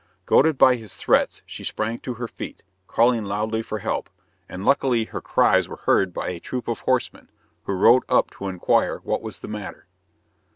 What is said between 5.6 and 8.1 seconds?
were heard by a troop of horsemen, who rode